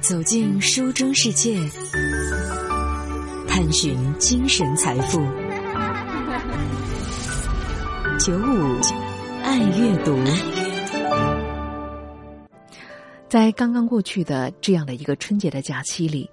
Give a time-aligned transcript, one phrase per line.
[0.00, 1.54] 走进书中世界，
[3.46, 5.20] 探寻精神财富。
[8.18, 8.80] 九五
[9.44, 10.18] 爱阅读，
[13.28, 16.28] 在刚刚过去的这样的一个春节的假期里，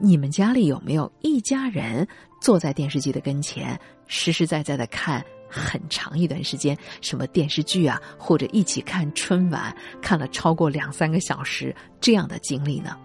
[0.00, 2.06] 你们家里有没有一家人
[2.40, 5.24] 坐在电视机的跟前，实实在在的看？
[5.48, 12.96] 很长一段时间，什么电视剧啊，或者一起看春晚，看了超过两三个小时这样的经历呢？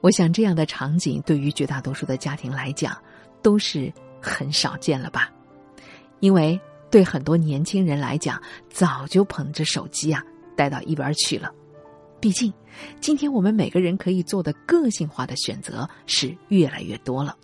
[0.00, 2.96] 我想这样的场景对于绝大多数的家庭来讲
[3.42, 5.30] 都是很少见了吧？
[6.20, 6.58] 因为
[6.90, 10.22] 对很多年轻人来讲，早就捧着手机啊
[10.56, 11.52] 带到一边去了。
[12.20, 12.52] 毕竟，
[13.00, 17.36] 今天我们每个人可以做的个性化的选择是越来越多了。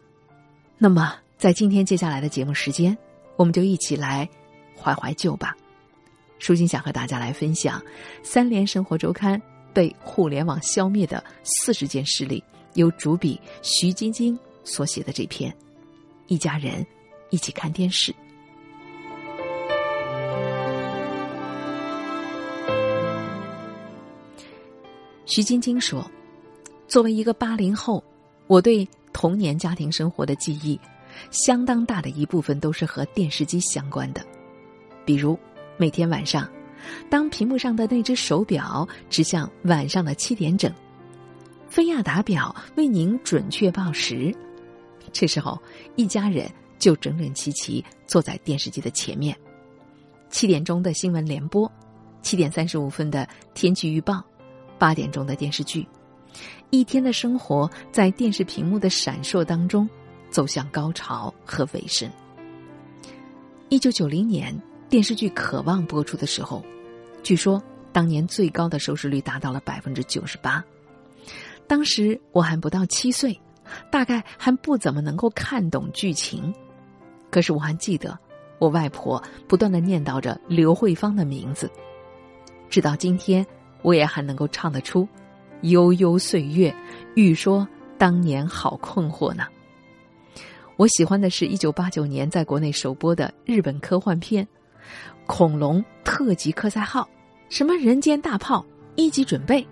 [0.79, 2.97] 那么，在今天接下来的节目时间。
[3.37, 4.29] 我们就一起来
[4.81, 5.57] 怀怀旧吧。
[6.39, 7.81] 舒心想和大家来分享
[8.23, 9.39] 《三联生活周刊》
[9.73, 12.43] 被互联网消灭的四十件事例，
[12.75, 15.51] 由主笔徐晶晶所写的这篇
[16.27, 16.87] 《一家人
[17.31, 18.13] 一起看电视》。
[25.27, 26.09] 徐晶晶说
[26.87, 28.05] ：“作为一个八零后，
[28.47, 30.79] 我对童年家庭生活的记忆。”
[31.31, 34.25] 相当大的一部分都是和电视机相关的，
[35.05, 35.39] 比如
[35.77, 36.49] 每天晚上，
[37.11, 40.73] 当屏幕上的那只手表指向晚上的七点整，
[41.69, 44.35] 菲亚达表为您准确报时，
[45.13, 45.61] 这时候
[45.97, 49.37] 一家人就整整齐齐坐在电视机的前面。
[50.31, 51.71] 七点钟的新闻联播，
[52.21, 54.23] 七点三十五分的天气预报，
[54.79, 55.87] 八点钟的电视剧，
[56.71, 59.89] 一天的生活在电视屏幕的闪烁当中。
[60.35, 62.11] 走向高潮和尾声。
[63.69, 64.53] 一九九零年
[64.89, 66.61] 电视剧《渴望》播出的时候，
[67.23, 70.65] 据说当年最高的收视率达到了百分之九十八。
[71.69, 73.41] 当时我还不到七岁，
[73.93, 76.53] 大概还不怎么能够看懂剧情，
[77.31, 78.19] 可是我还记得
[78.59, 81.71] 我外婆不断的念叨着刘慧芳的名字，
[82.69, 83.47] 直到今天
[83.83, 85.07] 我也还能够唱得出
[85.63, 86.75] “悠悠岁月，
[87.15, 89.45] 欲说当年好困惑呢”。
[90.77, 94.45] 我喜欢的是一九八九年在国内首播的日本科幻片
[95.25, 97.03] 《恐龙特级科赛号》，
[97.49, 98.65] 什么人间大炮
[98.97, 99.65] 一级准备，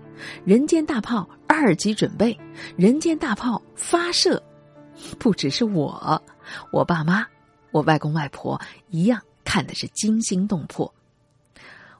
[0.45, 2.37] 人间大炮二级准备，
[2.77, 4.41] 人间大炮发射。
[5.19, 6.21] 不只是我，
[6.71, 7.27] 我爸妈、
[7.71, 8.59] 我外公外婆
[8.89, 10.93] 一样看的是惊心动魄。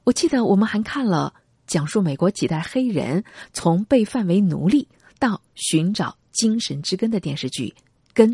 [0.06, 1.34] 我记得我们还看了
[1.68, 3.22] 讲述美国几代黑人
[3.52, 4.88] 从被贩为奴隶
[5.20, 7.68] 到寻找精神之根的电视剧
[8.14, 8.32] 《根》。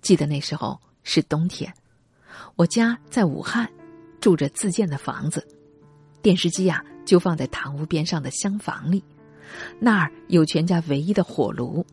[0.00, 1.72] 记得那时候是冬天，
[2.56, 3.68] 我家在武汉，
[4.20, 5.46] 住着自建的房子，
[6.22, 9.02] 电视机呀就放在堂屋边上的厢房里，
[9.78, 11.84] 那儿有全家唯一的火炉。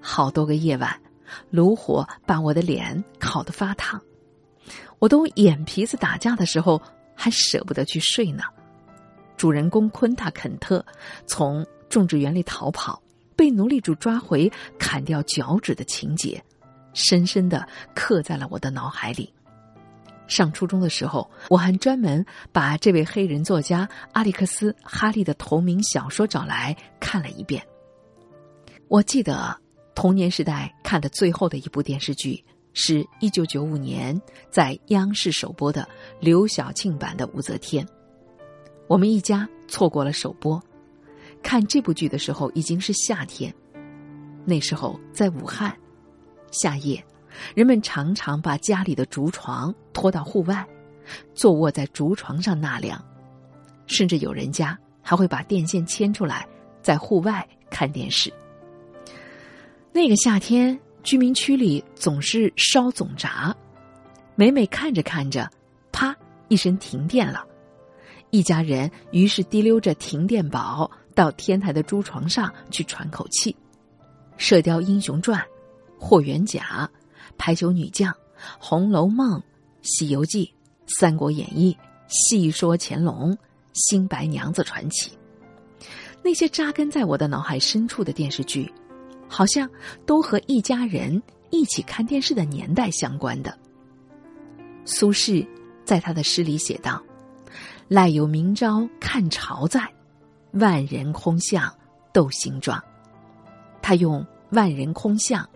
[0.00, 1.00] 好多个夜晚，
[1.50, 4.00] 炉火把我的脸烤得发烫，
[4.98, 6.80] 我都眼皮子打架的时候
[7.14, 8.44] 还舍不得去睡呢。
[9.36, 10.84] 主人公昆塔肯特
[11.26, 13.02] 从种植园里逃跑，
[13.34, 16.42] 被奴隶主抓回砍掉脚趾的情节。
[16.96, 19.32] 深深的刻在了我的脑海里。
[20.26, 27.64] 上初中的时候，我还专门把这位黑人作家阿里克斯·哈利的同名小说找来看了一遍。
[28.88, 29.56] 我记得
[29.94, 34.20] 童年时代看的最后的一部电视剧，是一九九五年
[34.50, 37.84] 在央视首播的刘晓庆版的《武则天》。
[38.88, 40.60] 我们一家错过了首播，
[41.40, 43.54] 看这部剧的时候已经是夏天，
[44.44, 45.76] 那时候在武汉。
[46.50, 47.04] 夏夜，
[47.54, 50.66] 人们常常把家里的竹床拖到户外，
[51.34, 53.02] 坐卧在竹床上纳凉，
[53.86, 56.46] 甚至有人家还会把电线牵出来，
[56.82, 58.32] 在户外看电视。
[59.92, 63.54] 那个夏天，居民区里总是烧总闸，
[64.34, 65.48] 每每看着看着，
[65.92, 66.14] 啪
[66.48, 67.44] 一声停电了，
[68.30, 73.52] 一家人于是提溜着停电宝到天台的竹床上去喘口气，
[74.36, 75.40] 《射雕英雄传》。
[75.98, 76.88] 霍元甲、
[77.38, 78.12] 排球女将、
[78.58, 79.38] 《红楼梦》、
[79.82, 80.52] 《西游记》、
[80.98, 81.76] 《三国演义》、
[82.08, 83.36] 戏说乾隆、
[83.72, 85.10] 新白娘子传奇，
[86.22, 88.72] 那些扎根在我的脑海深处的电视剧，
[89.28, 89.68] 好像
[90.04, 91.20] 都和一家人
[91.50, 93.56] 一起看电视的年代相关的。
[94.84, 95.46] 苏轼
[95.84, 97.02] 在他的诗里写道
[97.88, 99.82] ：“赖有明朝看朝在，
[100.52, 101.72] 万人空巷
[102.12, 102.80] 斗新装。”
[103.82, 105.48] 他用“万人空巷”。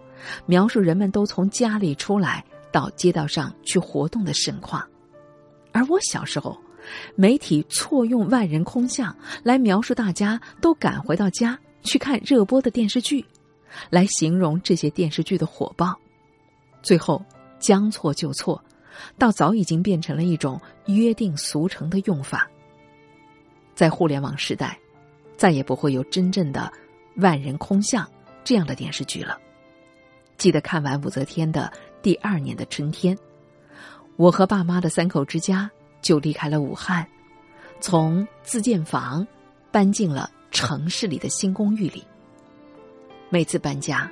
[0.47, 4.87] 描述人们都从家里出来到街道上去活动的盛况，
[5.73, 6.57] 而我小时候，
[7.15, 13.25] 媒体错用“万人空巷”来描述大家都赶回到家去看热播的电视剧，
[13.91, 15.99] 来形容这些电视剧的火爆，
[16.83, 17.25] 最后
[17.59, 18.63] 将错就错，
[19.19, 22.49] 到早已经变成了一种约定俗成的用法。
[23.75, 24.79] 在互联网时代，
[25.37, 26.71] 再也不会有真正的
[27.17, 28.07] 万人空巷
[28.45, 29.39] 这样的电视剧了。
[30.41, 31.71] 记得看完武则天的
[32.01, 33.17] 第二年的春天，
[34.17, 35.71] 我和爸妈的三口之家
[36.01, 37.07] 就离开了武汉，
[37.79, 39.25] 从自建房
[39.71, 40.29] 搬进了。
[40.53, 42.05] 城市里的新公寓里，
[43.29, 44.11] 每次搬家，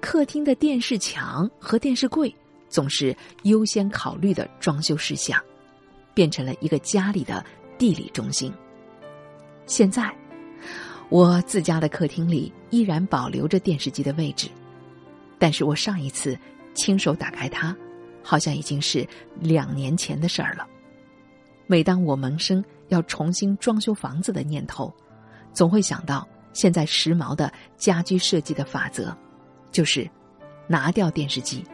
[0.00, 2.34] 客厅的电视墙和电视柜
[2.68, 5.40] 总是优先考虑的装修事项，
[6.12, 7.44] 变成了一个家里的
[7.78, 8.52] 地理中心。
[9.64, 10.12] 现在，
[11.08, 14.48] 我自家的客厅里依然保留着电视机的位置，
[15.40, 16.38] 但是我上一次
[16.74, 17.74] 亲手打开它，
[18.22, 19.04] 好像已经是
[19.40, 20.64] 两年前的事儿了。
[21.66, 24.92] 每当我萌生要重新装修房子的念头，
[25.54, 29.16] 总会想到现在时髦的家居设计的法则，
[29.72, 30.08] 就是
[30.66, 31.64] 拿掉电视机，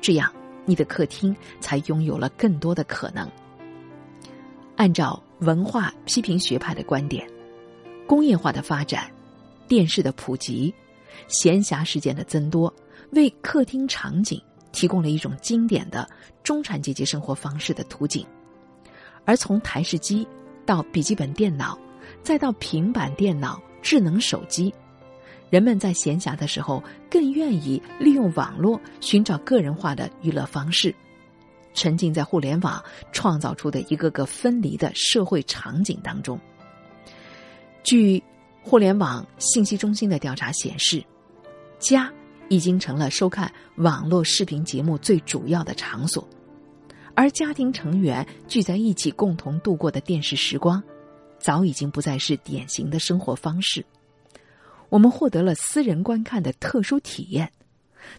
[0.00, 0.30] 这样
[0.64, 3.26] 你的客厅才拥有了更多的可能。
[4.76, 7.26] 按照文化批评学派的观点，
[8.06, 9.10] 工业化的发展、
[9.66, 10.74] 电视的普及、
[11.28, 12.72] 闲暇时间的增多，
[13.16, 14.40] 为客厅场景
[14.70, 16.08] 提供了一种经典的
[16.44, 18.24] 中产阶级生活方式的图景。
[19.24, 20.26] 而从台式机
[20.64, 21.76] 到笔记本电脑。
[22.22, 24.72] 再到平板电脑、智能手机，
[25.50, 30.94] 人们在闲暇的时候更愿意利用网络寻找个人化的娱乐方式，
[31.74, 36.38] 沉浸在互联网创造出的一个个分离的社会场景当中。
[37.82, 38.22] 据
[38.62, 41.02] 互联网信息中心的调查显示，
[41.80, 42.12] 家
[42.48, 46.28] 已经成了收看网络视频节目最主要的场所，
[47.14, 50.82] 而家庭成员聚在一起共同度过的电视时光。
[51.38, 53.84] 早已经不再是典型的生活方式，
[54.88, 57.52] 我们获得了私人观看的特殊体验，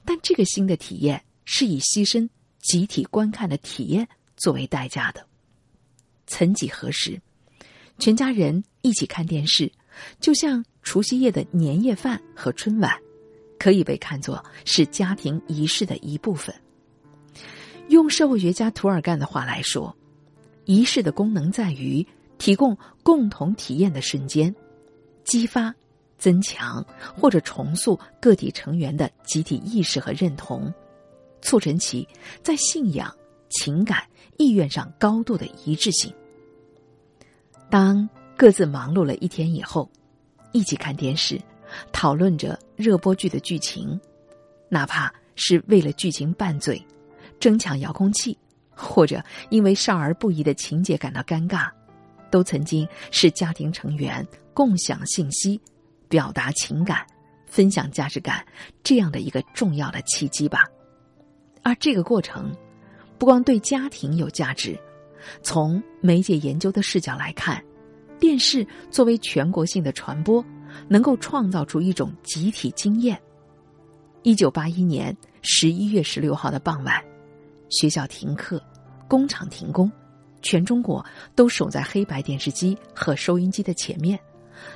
[0.05, 2.29] 但这个新的体验是以牺牲
[2.61, 4.07] 集体观看的体验
[4.37, 5.25] 作为代价的。
[6.27, 7.19] 曾几何时，
[7.97, 9.71] 全家人一起看电视，
[10.19, 12.97] 就像除夕夜的年夜饭和春晚，
[13.59, 16.53] 可以被看作是家庭仪式的一部分。
[17.89, 19.95] 用社会学家涂尔干的话来说，
[20.65, 22.05] 仪式的功能在于。
[22.39, 24.53] 提供共同体验的瞬间，
[25.23, 25.73] 激发、
[26.19, 26.85] 增强
[27.19, 30.71] 或者重塑个体成员的集体意识和认同，
[31.41, 32.07] 促成其
[32.43, 33.11] 在信仰、
[33.49, 34.03] 情感、
[34.37, 36.13] 意愿上高度的一致性。
[37.71, 38.07] 当
[38.37, 39.89] 各自忙碌了一天以后，
[40.51, 41.41] 一起看电视，
[41.91, 43.99] 讨论着热播剧的剧情，
[44.69, 46.83] 哪怕是为了剧情拌嘴、
[47.39, 48.37] 争抢遥控器，
[48.69, 51.69] 或者因为少儿不宜的情节感到尴尬。
[52.29, 55.57] 都曾经是家庭成员共享信息、
[56.09, 57.07] 表达情感、
[57.45, 58.45] 分享价值感
[58.83, 60.65] 这样的一个重要的契机吧。
[61.63, 62.53] 而这个过程，
[63.17, 64.77] 不光对家庭有价值，
[65.41, 67.63] 从媒介研究的视角来看，
[68.19, 70.43] 电视作为全国性的传播，
[70.87, 73.19] 能够创造出一种集体经验。
[74.23, 77.01] 一九八一年十一月十六号的傍晚，
[77.69, 78.61] 学校停课，
[79.07, 79.91] 工厂停工。
[80.41, 81.03] 全中国
[81.35, 84.17] 都守在黑白电视机和收音机的前面，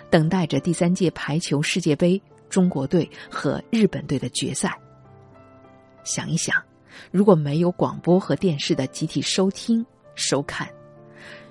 [0.09, 4.75] 等待着第三届排球世界杯中国队和日本队的决赛。
[6.03, 6.61] 想一想，
[7.11, 10.67] 如果没有广播和电视的集体收听收看，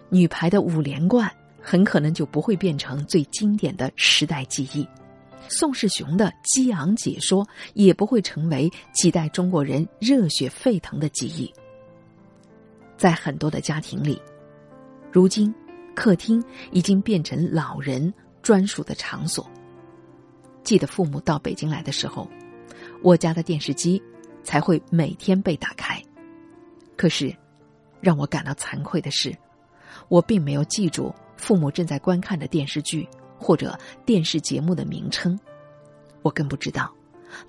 [0.08, 4.86] 女排的五连冠很可能就不会变成最经典的时代记忆，
[5.48, 11.52] 宋世雄的激昂解说也不会成为几代中国人热血沸腾的记忆。
[12.96, 14.20] 在很多的家庭里，
[15.10, 15.54] 如今
[15.94, 18.12] 客厅已经变成老人
[18.42, 19.48] 专属的场所。
[20.62, 22.28] 记得父母到北京来的时候，
[23.02, 24.02] 我家的电视机
[24.42, 26.00] 才会每天被打开。
[26.96, 27.34] 可是，
[28.00, 29.34] 让我感到惭愧的是，
[30.08, 35.38] 我并没有记住父母正在观看的电视剧或者电视节目的名称，
[36.22, 36.92] 我更不知道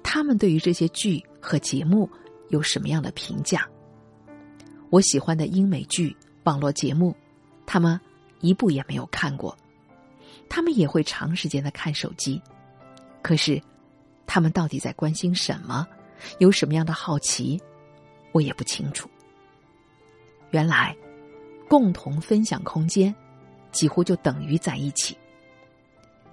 [0.04, 2.10] 他们对于这些剧和节目
[2.50, 3.68] 有什么样的评价。
[4.90, 7.16] 我喜欢的英美剧、网络节目，
[7.66, 8.00] 他们
[8.42, 9.58] 一部也没有看过。
[10.50, 12.42] 他们也会长时间的看手机，
[13.22, 13.62] 可是，
[14.28, 15.88] 他们到底在关心什么？
[16.40, 17.58] 有什么样的好奇？
[18.34, 19.10] 我也不清楚。
[20.50, 20.94] 原来，
[21.72, 23.16] 共同分享空间，
[23.72, 25.18] 几乎就等于在一起。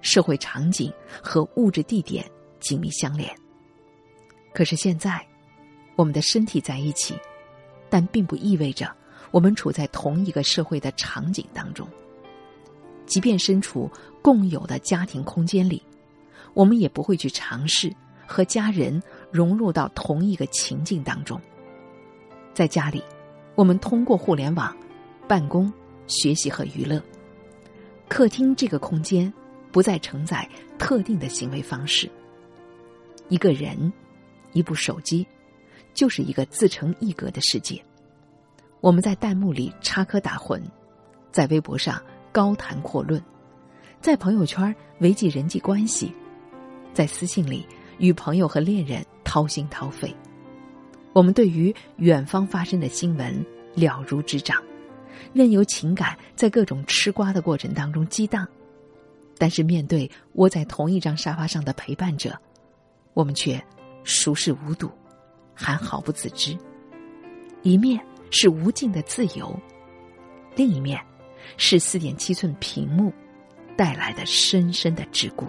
[0.01, 0.91] 社会场景
[1.23, 2.29] 和物质地点
[2.59, 3.33] 紧密相连。
[4.53, 5.25] 可是现在，
[5.95, 7.17] 我们的身体在一起。
[7.89, 8.93] 但并不意味着
[9.31, 11.87] 我们处在同一个社会的场景当中。
[13.05, 13.89] 即便身处
[14.21, 15.81] 共有的家庭空间里，
[16.53, 17.95] 我们也不会去尝试
[18.27, 21.39] 和家人融入到同一个情境当中。
[22.53, 23.01] 在家里，
[23.55, 24.75] 我们通过互联网
[25.29, 25.71] 办公、
[26.07, 26.99] 学习和娱乐。
[28.07, 29.31] 客厅这个空间
[29.71, 32.09] 不再承载特定的行为方式。
[33.27, 33.93] 一个人，
[34.53, 35.23] 一部手机，
[35.93, 37.79] 就是一个自成一格的世界。
[38.81, 40.59] 我们在弹幕里插科打诨，
[41.31, 43.23] 在微博上高谈阔论，
[44.01, 46.11] 在朋友圈维系人际关系，
[46.91, 47.67] 在私信里
[47.99, 50.11] 与朋友和恋人掏心掏肺。
[51.13, 53.45] 我们对于远方发生的新闻
[53.75, 54.59] 了如指掌。
[55.33, 58.47] 任由情感在各种吃瓜的过程当中激荡，
[59.37, 62.37] 但是面对窝在同一张沙发上的陪伴者，
[63.13, 63.61] 我们却
[64.03, 64.89] 熟视无睹，
[65.53, 66.57] 还毫不自知。
[67.61, 67.99] 一面
[68.31, 69.57] 是无尽的自由，
[70.55, 70.99] 另一面
[71.57, 73.13] 是四点七寸屏幕
[73.77, 75.45] 带来的深深的桎梏。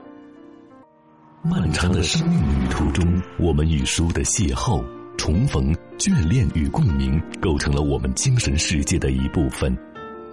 [1.43, 4.85] 漫长的生命旅途中，我们与书的邂逅。
[5.21, 9.77] 重逢、眷恋与共鸣，构成了我们精神世界的一部分。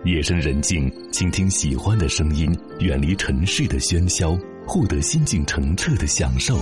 [0.06, 6.56] 夜深人静，倾听喜欢的声音，远离尘世的喧嚣，获得心境澄澈的享受。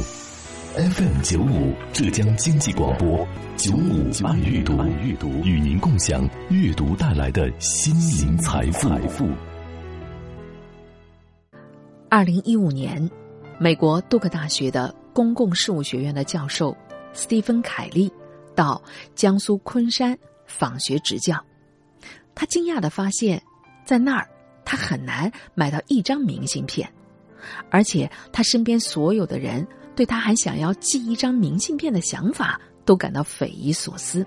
[0.73, 3.27] FM 九五，浙江经济广播，
[3.57, 7.93] 九五爱阅读，与您共享阅读带来的心
[8.25, 9.29] 灵财富。
[12.09, 13.07] 二零一五年，
[13.59, 16.75] 美国杜克大学的公共事务学院的教授。
[17.15, 18.11] 斯蒂芬·凯利
[18.53, 18.79] 到
[19.15, 21.43] 江苏昆山访学执教，
[22.35, 23.41] 他惊讶的发现，
[23.85, 24.27] 在那儿
[24.63, 26.87] 他很难买到一张明信片，
[27.71, 34.25] 而且他身边所有的人对他还想要寄一张明信片的想法都感到匪夷所思。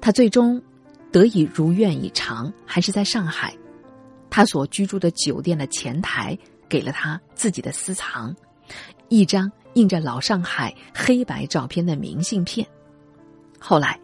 [0.00, 0.62] 他最终
[1.10, 3.56] 得以如愿以偿，还是在上海，
[4.28, 6.38] 他所居住的酒店的前台
[6.68, 8.34] 给了他自己的私藏，
[9.08, 9.50] 一张。
[9.74, 12.66] 印着老上海黑白照片的明信片。
[13.58, 13.98] 后来，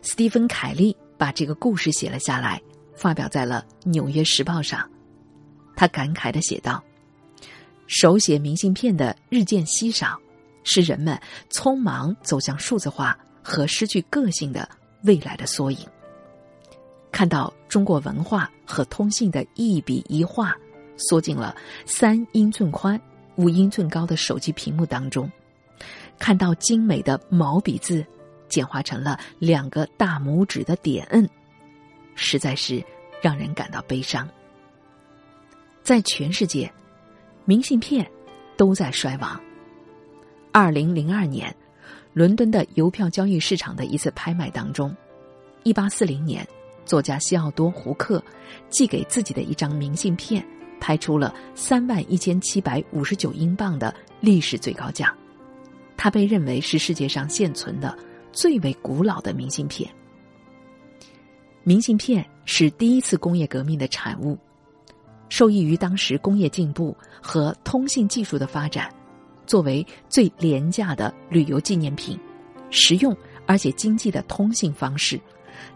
[0.00, 2.60] 斯蒂芬·凯利把这个故事写了下来，
[2.94, 4.88] 发表在了《纽约时报》上。
[5.74, 6.82] 他感慨的写道
[7.86, 10.18] ：“手写明信片的日渐稀少，
[10.64, 11.18] 是人们
[11.50, 14.68] 匆忙走向数字化和失去个性的
[15.04, 15.78] 未来的缩影。”
[17.12, 20.54] 看到中国文化和通信的一笔一画，
[20.96, 22.98] 缩进了三英寸宽。
[23.36, 25.30] 五英寸高的手机屏幕当中，
[26.18, 28.04] 看到精美的毛笔字
[28.48, 31.28] 简化成了两个大拇指的点摁，
[32.14, 32.84] 实在是
[33.22, 34.28] 让人感到悲伤。
[35.82, 36.70] 在全世界，
[37.44, 38.08] 明信片
[38.56, 39.40] 都在衰亡。
[40.52, 41.54] 二零零二年，
[42.12, 44.94] 伦敦的邮票交易市场的一次拍卖当中，
[45.62, 46.46] 一八四零年，
[46.84, 48.22] 作家西奥多·胡克
[48.68, 50.46] 寄给自己的一张明信片。
[50.82, 55.16] 拍出了三万一千七百五十九英镑的历史最高价，
[55.96, 57.96] 它被认为是世界上现存的
[58.32, 59.88] 最为古老的明信片。
[61.62, 64.36] 明信片是第一次工业革命的产物，
[65.28, 68.92] 受益于当时工业进步和通信技术的发展，
[69.46, 72.18] 作为最廉价的旅游纪念品、
[72.70, 75.20] 实用而且经济的通信方式，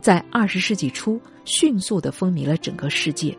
[0.00, 3.38] 在二十世纪初迅速的风靡了整个世界。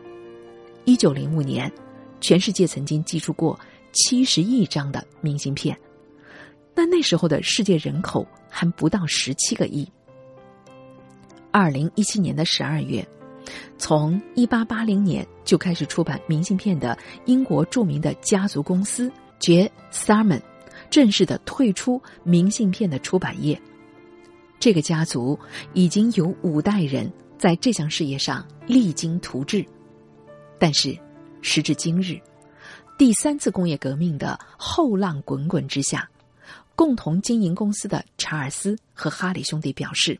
[0.88, 1.70] 一九零五年，
[2.18, 3.60] 全世界曾经寄出过
[3.92, 5.78] 七十亿张的明信片，
[6.74, 9.86] 但那时候的世界人口还不到十七个亿。
[11.50, 13.06] 二零一七年的十二月，
[13.76, 20.40] 从一八八零年就开始出版明信片的英国著名的家族公司杰斯尔曼，
[20.88, 23.60] 正式的退出明信片的出版业。
[24.58, 25.38] 这个家族
[25.74, 29.62] 已经有五代人在这项事业上励精图治。
[30.58, 30.98] 但是，
[31.40, 32.20] 时至今日，
[32.98, 36.08] 第三次工业革命的后浪滚滚之下，
[36.74, 40.18] 共同经营公司的查尔斯和哈里兄弟表示，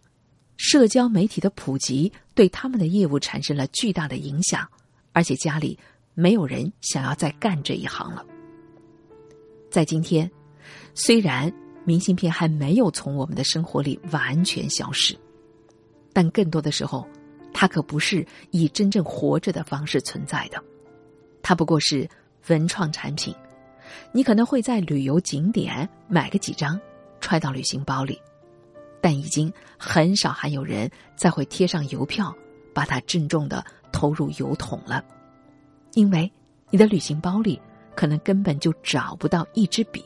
[0.56, 4.68] 社交媒体的普及对他们的业务产生了巨大的影响，
[5.12, 5.76] 而且家里
[6.14, 8.24] 没有人想要再干这一行了。
[9.70, 10.30] 在今天，
[10.94, 11.52] 虽然
[11.84, 15.18] 明信片还没有从我们的生活里完全消失，
[16.12, 17.04] 但更多的时候。
[17.52, 20.62] 它可不是以真正活着的方式存在的，
[21.42, 22.08] 它不过是
[22.48, 23.34] 文创产品。
[24.12, 26.78] 你可能会在旅游景点买个几张，
[27.20, 28.20] 揣到旅行包里，
[29.00, 32.34] 但已经很少还有人再会贴上邮票，
[32.74, 35.04] 把它郑重的投入邮筒了，
[35.94, 36.30] 因为
[36.70, 37.60] 你的旅行包里
[37.94, 40.04] 可能根本就找不到一支笔。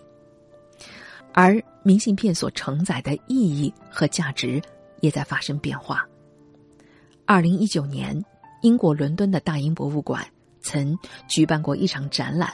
[1.32, 4.62] 而明信片所承载的意义和价值
[5.00, 6.06] 也在发生变化。
[7.32, 8.22] 二零一九年，
[8.60, 10.22] 英国伦敦的大英博物馆
[10.60, 10.94] 曾
[11.26, 12.52] 举办过一场展览，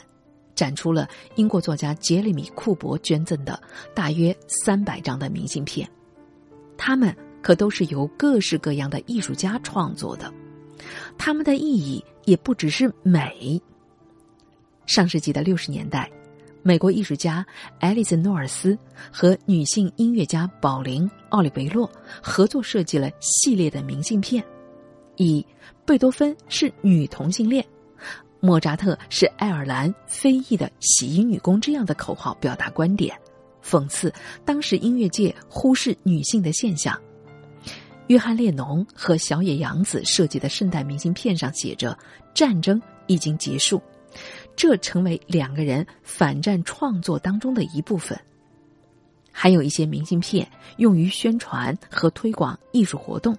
[0.54, 3.61] 展出了英国作家杰里米·库伯捐赠的
[3.92, 5.90] 大约三百张的明信片，
[6.76, 10.32] 它们可都是由各式各样的艺术家创作的，
[11.18, 13.61] 它们的意义也不只是美。
[14.87, 16.08] 上世纪的六十年代，
[16.62, 17.44] 美国艺术家
[17.80, 18.78] 艾丽森·诺尔斯
[19.11, 21.90] 和女性音乐家宝琳·奥利维洛
[22.23, 24.40] 合作设计了系列的明信片，
[25.18, 25.44] 以
[25.84, 27.64] 贝多芬是女同性恋。
[28.40, 33.18] 莫扎特是爱尔兰非裔的洗衣女工，这样的口号表达观点，
[33.64, 34.12] 讽刺
[34.44, 36.96] 当时音乐界忽视女性的现象。
[38.06, 41.98] 约翰列侬和小野洋子设计的圣诞明信片上写着
[42.32, 43.82] “战争已经结束”，
[44.54, 48.18] 这成为两个人反战创作当中的一部分。
[49.32, 50.48] 还有一些明信片
[50.78, 53.37] 用于宣传和推广艺术活动。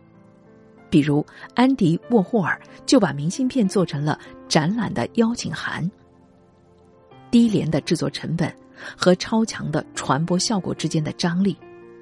[0.89, 5.89] 比如，安迪·沃霍尔就把明信片做成了展览的邀请函。
[7.31, 8.51] 低廉的制作成本
[8.97, 11.55] 和超强的传播效果之间的张力，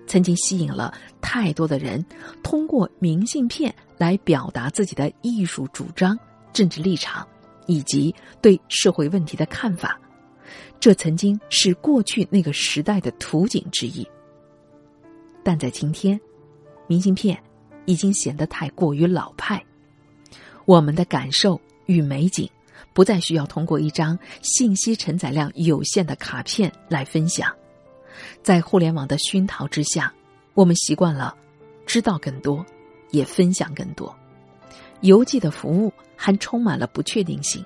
[0.06, 2.04] 曾经吸引了太多的人
[2.42, 6.18] 通过明信片来表达自己的艺术主张、
[6.54, 7.28] 政治立场
[7.66, 10.00] 以及对社会问题的看法。
[10.80, 14.08] 这曾经是过去那个时代的图景之一，
[15.44, 16.18] 但在今天，
[16.88, 17.38] 明信片。
[17.88, 19.64] 已经显得太过于老派，
[20.66, 22.48] 我们的感受与美景
[22.94, 27.52] 不再需要通过一张信息承载量有限的卡片来分享。
[28.44, 30.14] 在互联网的熏陶之下，
[30.54, 31.34] 我们习惯了
[31.86, 32.64] 知道更多，
[33.12, 34.14] 也分享更多。
[35.02, 37.64] 邮寄的服务还充满了不确定性，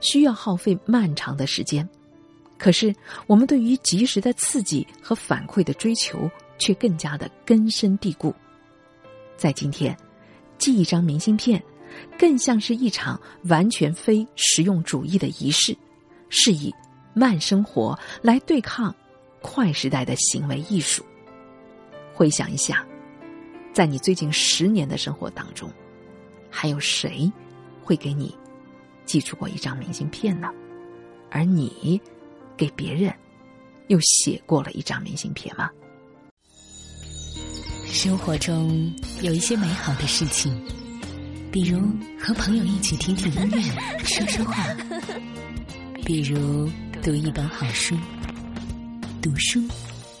[0.00, 1.88] 需要耗费漫长的时间。
[2.58, 2.94] 可是，
[3.26, 8.34] 我们对于及时的刺激和反馈的追求却更加的根深蒂固。
[9.42, 9.96] 在今天，
[10.56, 11.60] 寄一张明信片，
[12.16, 15.76] 更像是一场完全非实用主义的仪式，
[16.28, 16.72] 是以
[17.12, 18.94] 慢生活来对抗
[19.40, 21.04] 快时代的行为艺术。
[22.14, 22.86] 回想一下，
[23.72, 25.68] 在你最近十年的生活当中，
[26.48, 27.28] 还有谁
[27.82, 28.32] 会给你
[29.04, 30.50] 寄出过一张明信片呢？
[31.30, 32.00] 而你
[32.56, 33.12] 给别人
[33.88, 35.68] 又写过了一张明信片吗？
[37.92, 40.50] 生活中有一些美好的事情，
[41.52, 41.78] 比如
[42.18, 43.62] 和朋友一起听听音乐、
[44.02, 44.64] 说说话；
[46.02, 46.70] 比如
[47.02, 47.94] 读一本好书。
[49.20, 49.62] 读书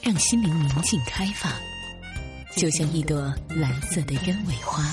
[0.02, 1.50] 让心灵宁静开放，
[2.54, 4.84] 就像一朵蓝色的鸢尾花。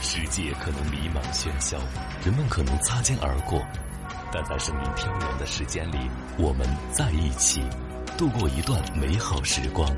[0.00, 1.76] 世界可能迷茫喧嚣，
[2.24, 3.62] 人们可能擦肩而过，
[4.32, 5.98] 但在生命飘摇的时间里，
[6.38, 7.60] 我们在一起，
[8.16, 9.94] 度过一段美好时光。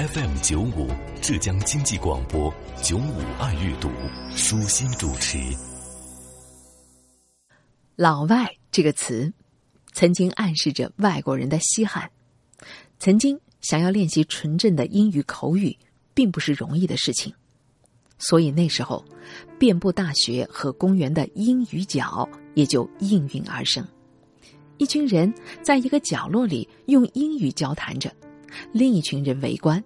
[0.00, 0.88] FM 九五
[1.20, 2.50] 浙江经济广播
[2.82, 3.90] 九五爱阅读
[4.34, 5.36] 舒心主持。
[7.96, 9.30] 老外这个词，
[9.92, 12.10] 曾经暗示着外国人的稀罕。
[12.98, 15.76] 曾经想要练习纯正的英语口语，
[16.14, 17.34] 并不是容易的事情。
[18.18, 19.04] 所以那时候，
[19.58, 23.86] 遍布大学和公园的英语角也就应运而生。
[24.78, 25.30] 一群人
[25.62, 28.10] 在一个角落里用英语交谈着。
[28.72, 29.82] 另一群人围观，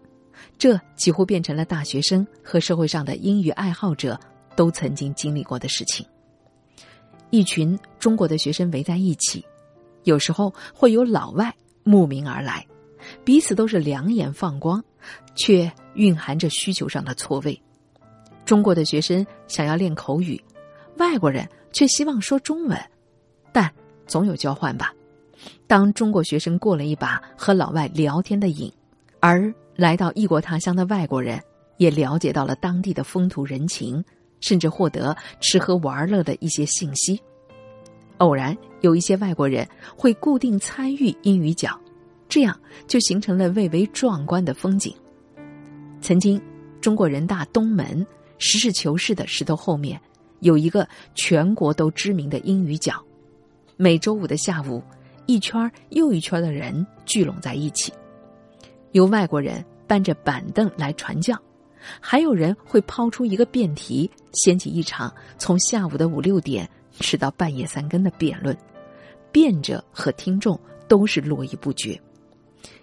[0.59, 4.19] 这几乎变成了大学生和社会上的英语爱好者
[4.57, 6.07] 都曾经经历过的事情。
[7.31, 9.45] 一群中国的学生围在一起，
[10.05, 12.65] 有时候会有老外慕名而来，
[13.25, 14.83] 彼此都是两眼放光，
[15.35, 17.61] 却蕴含着需求上的错位。
[18.45, 20.41] 中国的学生想要练口语，
[20.99, 22.79] 外国人却希望说中文，
[23.53, 23.73] 但
[24.07, 24.95] 总有交换吧。
[25.67, 28.73] 当中国学生过了一把和老外聊天的瘾，
[29.21, 31.43] 而来到异国他乡的外国人
[31.79, 34.05] 也了解到了当地的风土人情，
[34.41, 37.21] 甚至获得吃喝玩乐的一些信息。
[38.19, 41.79] 偶然有一些外国人会固定参与英语角，
[42.29, 44.95] 这样就形成了蔚为壮观的风景。
[46.01, 46.41] 曾经，
[46.81, 48.07] 中国人大东门
[48.39, 50.01] 实事求是的石头后面
[50.41, 53.03] 有一个全国都知名的英语角，
[53.77, 54.83] 每周五的下午。
[55.27, 57.93] 一圈又一圈的人聚拢在一起，
[58.93, 61.35] 由外国人搬着板凳来传教，
[61.99, 66.69] 还有人会抛出一个辩题，掀起一场从下午的五六点
[67.01, 68.57] 吃到半夜三更的辩论，
[69.33, 71.99] 辩者和听众都是络绎不绝。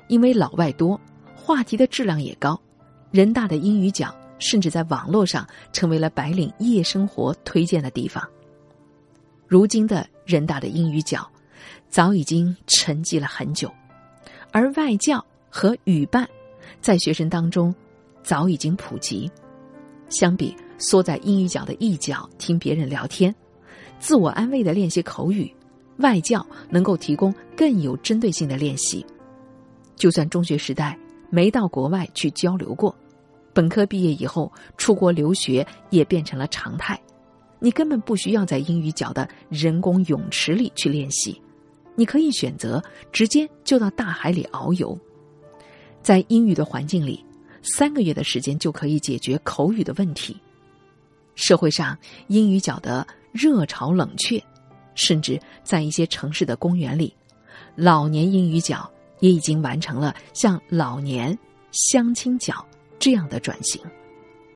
[0.08, 1.00] 因为老外多，
[1.36, 2.60] 话题的质量也高，
[3.12, 8.28] 人大的英语角甚至在网络上成为了白领夜生活推荐的地方。
[9.48, 11.31] 如今的人大的英语角。
[11.92, 13.70] 早已经沉寂了很久，
[14.54, 16.26] 而外教和语伴
[16.80, 17.76] 在学生当中
[18.24, 19.30] 早已经普及。
[20.08, 23.36] 相比缩在英语角的一角听别人聊天，
[24.00, 25.54] 自我安慰的练习口语，
[25.98, 29.06] 外教能够提供更有针对性的练习。
[29.98, 30.98] 就算中学时代
[31.30, 32.96] 没到国外去交流过，
[33.52, 36.98] 本科毕业以后出国留学也变成了常态。
[37.60, 41.40] 你根本不需要在英语角的人工泳池里去练习，
[41.96, 44.98] 你可以选择直接就到大海里遨游。
[46.02, 47.24] 在英语的环境里，
[47.62, 50.36] 三个月的时间就可以解决口语的问题。
[51.36, 54.42] 社会上英语角的热潮冷却，
[54.96, 57.16] 甚至在一些城市的公园里，
[57.76, 61.38] 老年英语角也已经完成了像老年
[61.72, 62.66] 相亲角
[63.00, 63.82] 这样的转型。